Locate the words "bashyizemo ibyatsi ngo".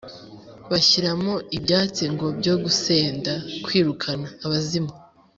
0.71-2.25